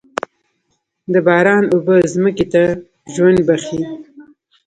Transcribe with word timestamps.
د 1.13 1.15
باران 1.27 1.63
اوبه 1.73 1.95
ځمکې 2.13 2.45
ته 2.53 2.63
ژوند 3.13 3.39
بښي. 3.47 3.81